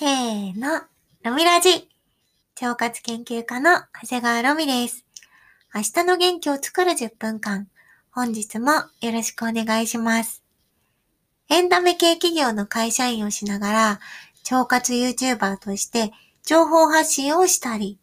[0.00, 0.82] せーの、
[1.24, 1.88] ロミラジ。
[2.62, 5.04] 腸活研究家の長谷川ロミです。
[5.74, 7.66] 明日の元気を作る10分間。
[8.12, 10.44] 本日もよろしくお願いします。
[11.48, 14.00] エンタメ系企業の会社員をしながら、
[14.48, 16.12] 腸活 YouTuber として
[16.44, 17.98] 情報発信をしたり、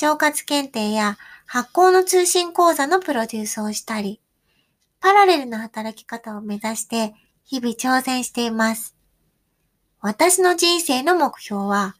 [0.00, 4.22] 腸活検定や発行の通信講座のプロデュースをしたり、
[5.00, 7.12] パラレルな働き方を目指して
[7.44, 8.96] 日々挑戦しています。
[10.02, 11.94] 私の人生の目標は、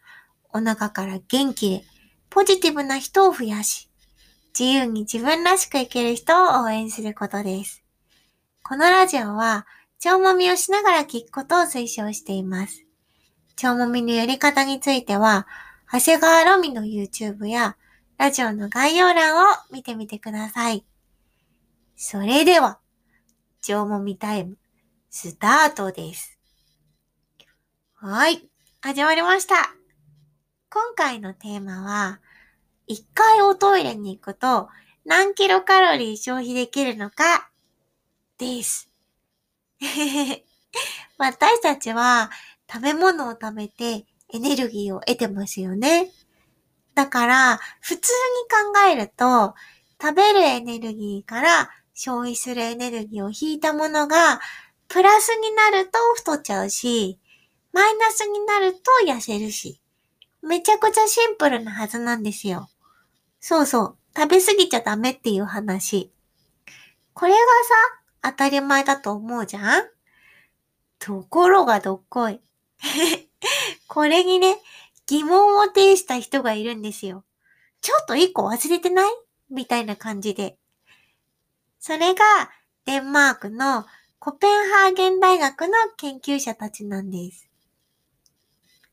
[0.52, 1.84] お腹から元気で
[2.30, 3.90] ポジティブな人を増やし、
[4.58, 7.84] 自由に自分らしく生きる人を応援することです。
[8.62, 9.66] このラジオは、
[10.02, 12.86] 腸もみをしながら聞くことを推奨しています。
[13.62, 15.46] 腸もみのやり方については、
[15.92, 17.76] 長谷川ロミの YouTube や
[18.16, 20.86] ラジオの概要欄を見てみてください。
[21.96, 22.78] それでは、
[23.68, 24.56] 腸もみタイム、
[25.10, 26.39] スタートです。
[28.02, 28.48] はい。
[28.80, 29.56] 始まりました。
[30.70, 32.20] 今回のテーマは、
[32.86, 34.70] 一回おトイレに行くと
[35.04, 37.50] 何キロカロリー消費できるのか、
[38.38, 38.88] です。
[41.18, 42.30] 私たちは
[42.72, 46.10] 食べ物を食べてエネルギーを得てますよね。
[46.94, 48.12] だから、普通
[48.72, 49.54] に考えると、
[50.00, 54.40] 食べるエネルギーから消費するエネルギーを引いたものが、
[54.88, 57.18] プラスになると太っちゃうし、
[57.72, 59.80] マイナスになると痩せるし。
[60.42, 62.68] めちゃくちゃシンプルなはずなんですよ。
[63.40, 63.96] そうそう。
[64.16, 66.12] 食べ過ぎちゃダメっていう話。
[67.12, 67.38] これが
[68.22, 69.82] さ、当たり前だと思うじゃん
[70.98, 72.40] ところがどっこい。
[73.88, 74.58] これにね、
[75.06, 77.24] 疑問を呈した人がいるんですよ。
[77.80, 79.12] ちょっと一個忘れてない？
[79.50, 80.56] みたいな感じで。
[81.78, 82.24] それが、
[82.84, 83.86] デンマークの
[84.18, 87.49] コペンハーゲン大学の研究者たちなんです。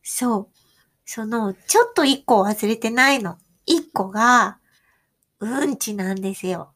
[0.10, 0.48] そう。
[1.06, 3.38] その、ちょっと一個忘れてないの。
[3.66, 4.58] 一個が、
[5.42, 6.74] うんちなんですよ。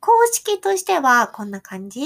[0.00, 2.00] 公式としてはこんな感じ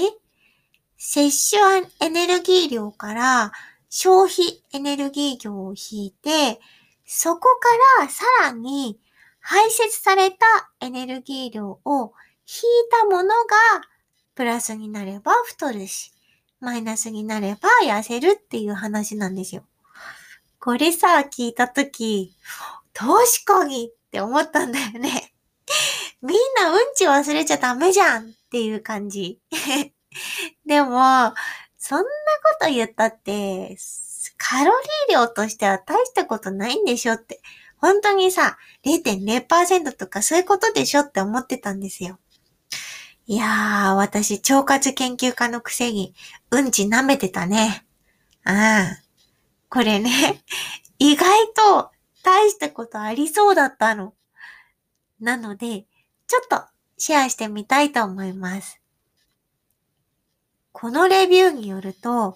[0.97, 3.53] 摂取エネルギー量から
[3.89, 6.59] 消費エネルギー量を引いて、
[7.05, 7.57] そこ
[7.97, 8.99] からさらに
[9.39, 10.45] 排泄された
[10.81, 12.13] エネルギー量を
[12.45, 13.55] 引いたものが
[14.35, 16.11] プラスになれば太るし、
[16.59, 19.63] マイナスになれば痩せるっていう話なんですよ。
[20.59, 22.33] これさ、聞いたとき、
[22.93, 25.33] 確かにって思ったんだよね。
[26.21, 29.39] みんなうんち忘れちゃダメじゃんっていう感じ。
[30.65, 31.33] でも、
[31.77, 32.05] そんなこ
[32.61, 33.77] と言ったって、
[34.37, 34.73] カロ
[35.07, 37.41] リー量としては大したことないんでしょって。
[37.77, 42.19] 本当にさ、0.0%とかそういうことでしょって思ってたんですよ。
[43.27, 46.15] いやー、私、腸活研究家のくせに、
[46.51, 47.85] うんち舐めてたね。
[48.43, 49.07] ああ。
[49.69, 50.43] これね、
[50.99, 51.91] 意外と
[52.23, 54.13] 大したことありそうだったの。
[55.19, 55.85] なので、
[56.27, 56.63] ちょっと
[56.97, 58.79] シェアしてみたいと思います。
[60.71, 62.35] このレビューによると、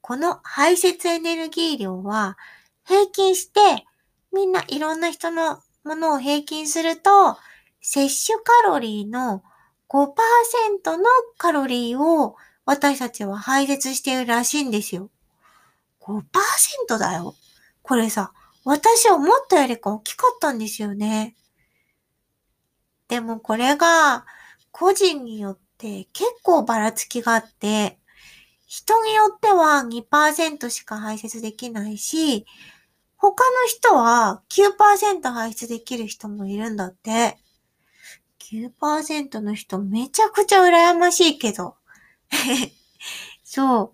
[0.00, 2.36] この排泄エネルギー量は
[2.84, 3.86] 平均して
[4.32, 7.36] みんないろんな人のものを平均すると
[7.80, 9.42] 摂取カロリーの
[9.88, 11.04] 5%の
[11.36, 15.10] カロリーを私たちは排泄しているらしいんですよ。
[16.00, 17.34] 5%だよ。
[17.82, 18.32] これさ、
[18.64, 21.34] 私は思ったよりか大きかったんですよね。
[23.08, 24.24] でもこれが
[24.70, 27.98] 個人によって結構ばらつきがあって、
[28.66, 32.46] 人によっては2%しか排泄できないし、
[33.16, 37.38] 他の人は9%排出できる人もいるんだって。
[38.38, 41.76] 9%の人めちゃくちゃ羨ましいけど。
[43.44, 43.92] そう。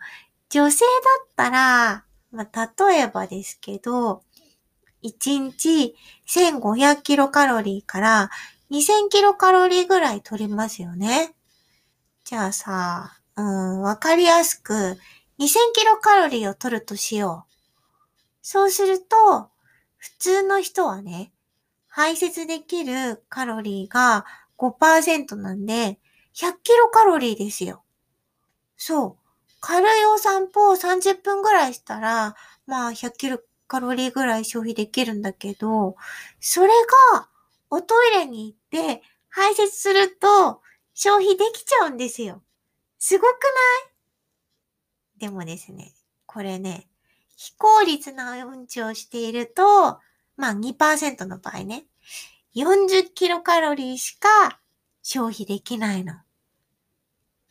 [0.50, 4.22] 女性だったら、まあ、例えばですけど、
[5.02, 5.94] 1日
[6.26, 8.30] 1500キロカロリーから
[8.70, 11.34] 2000キロカロリーぐらい取りますよね。
[12.24, 14.72] じゃあさ、うん、わかりやすく
[15.38, 17.54] 2000キロカロリーを取るとしよう。
[18.42, 19.50] そうすると、
[19.96, 21.32] 普通の人はね、
[21.86, 24.24] 排泄できるカロリーが
[24.56, 25.98] 5%なんで、
[26.34, 27.82] 100キロカロリーですよ。
[28.78, 29.24] そう。
[29.60, 32.36] 軽いお散歩を30分ぐらいしたら、
[32.66, 35.96] まあ100キロカロリーぐらい消費できるんだけど、
[36.40, 36.68] それ
[37.12, 37.28] が
[37.68, 38.58] おトイレに行っ
[38.96, 40.62] て排泄すると
[40.94, 42.40] 消費できちゃうんですよ。
[42.98, 43.28] すごくな
[45.16, 45.18] い？
[45.18, 45.92] でもですね、
[46.24, 46.86] これね、
[47.36, 49.98] 非効率なうんちをしていると、
[50.36, 51.86] まあ2%の場合ね、
[52.54, 54.60] 40キロカロリーしか
[55.02, 56.14] 消費できないの。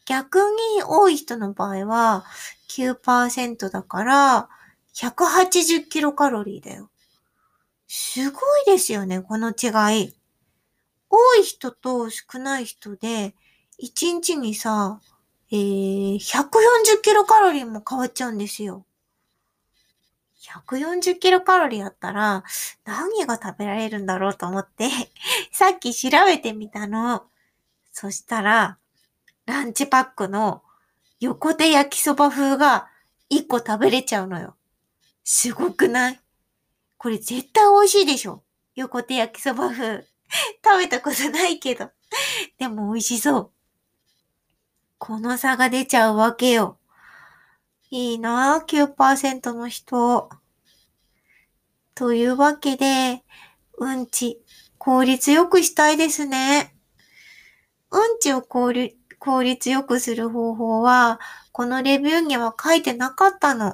[0.07, 2.25] 逆に多い人の場合は
[2.69, 4.49] 9%だから
[4.95, 6.89] 180キロカロリーだよ。
[7.87, 9.67] すごいですよね、この違
[10.01, 10.15] い。
[11.09, 13.35] 多い人と少ない人で、
[13.81, 14.99] 1日にさ、
[15.51, 18.85] えー、140キロカロリーも変わっちゃうんですよ。
[20.41, 22.43] 140キロカロリーあったら、
[22.85, 24.89] 何が食べられるんだろうと思って
[25.51, 27.25] さっき調べてみたの。
[27.91, 28.77] そしたら、
[29.47, 30.61] ランチパックの
[31.21, 32.89] 横手焼きそば風が
[33.31, 34.55] 1個食べれちゃうのよ。
[35.23, 36.19] すごくない？
[36.97, 38.43] これ絶対美味しいでしょ？
[38.75, 40.05] 横手焼きそば風。
[40.63, 41.89] 食べたことないけど。
[42.59, 43.51] でも美味しそう。
[44.97, 46.77] この差が出ちゃうわけよ。
[47.89, 50.29] いいなぁ、9%の人。
[51.95, 53.23] というわけで、
[53.77, 54.41] うんち、
[54.77, 56.75] 効率よくしたいですね。
[57.89, 61.19] うんちを効率効率よくする方法は、
[61.51, 63.73] このレビューには書いてなかったの。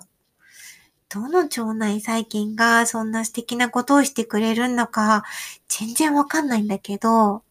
[1.09, 5.23] どの腸内細菌がそんな素敵なことをしてくれるのか、
[5.67, 7.43] 全然わかんないんだけど、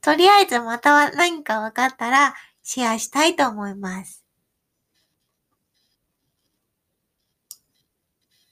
[0.00, 4.24] とりあえずまた何かわかったらシェアしたいと思います。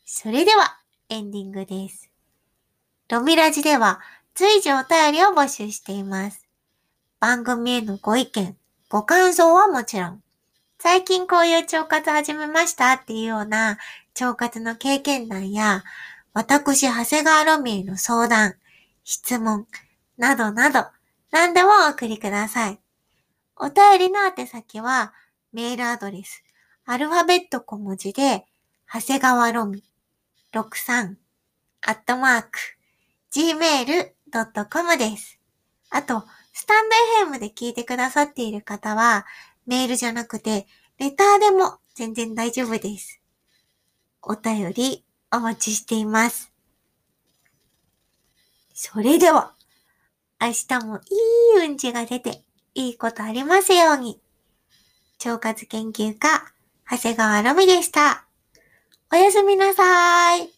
[0.04, 2.10] それでは、エンディングです。
[3.08, 4.00] ロミラジでは
[4.34, 6.46] 随時お便りを募集しています。
[7.20, 8.56] 番組へのご意見、
[8.96, 10.22] ご感想はもちろん、
[10.78, 13.76] 最近こういう腸活始めましたっていうような
[14.18, 15.84] 腸活の経験談や、
[16.32, 18.54] 私、長谷川ロミエの相談、
[19.04, 19.66] 質問、
[20.16, 20.86] などなど、
[21.30, 22.80] 何でもお送りください。
[23.56, 25.12] お便りの宛先は、
[25.52, 26.42] メールアドレス、
[26.86, 28.46] アルファベット小文字で、
[28.90, 29.84] 長谷川ロミ
[30.54, 31.16] 63、
[31.82, 32.58] アットマーク、
[33.30, 35.38] gmail.com です。
[35.90, 36.24] あと、
[36.58, 36.88] スタン
[37.28, 39.26] ド FM で聞いてくださっている方は、
[39.66, 40.66] メールじゃなくて、
[40.96, 43.20] レターでも全然大丈夫です。
[44.22, 46.50] お便りお待ちしています。
[48.72, 49.52] それでは、
[50.40, 52.42] 明日もいい運気が出て、
[52.74, 54.18] いいことありますように。
[55.26, 56.42] 腸活研究家、
[56.90, 58.26] 長谷川ロミでした。
[59.12, 60.55] おやすみなさーい。